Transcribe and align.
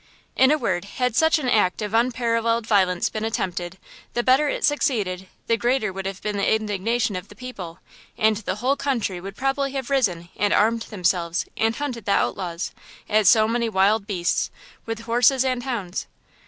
In 0.35 0.49
a 0.49 0.57
word, 0.57 0.85
had 0.97 1.15
such 1.15 1.37
an 1.37 1.47
act 1.47 1.79
of 1.79 1.93
unparalleled 1.93 2.65
violence 2.65 3.07
been 3.07 3.23
attempted, 3.23 3.77
the 4.15 4.23
better 4.23 4.49
it 4.49 4.63
succeeded 4.65 5.27
the 5.45 5.57
greater 5.57 5.93
would 5.93 6.07
have 6.07 6.23
been 6.23 6.37
the 6.37 6.55
indignation 6.55 7.15
of 7.15 7.27
the 7.27 7.35
people, 7.35 7.77
and 8.17 8.37
the 8.37 8.55
whole 8.55 8.75
country 8.75 9.21
would 9.21 9.35
probably 9.37 9.73
have 9.73 9.91
risen 9.91 10.29
and 10.35 10.53
armed 10.55 10.87
themselves 10.89 11.45
and 11.55 11.75
hunted 11.75 12.05
the 12.05 12.13
outlaws, 12.13 12.71
as 13.07 13.29
so 13.29 13.47
many 13.47 13.69
wild 13.69 14.07
beasts, 14.07 14.49
with 14.87 15.01
horses 15.01 15.45
and 15.45 15.61
hounds. 15.61 16.07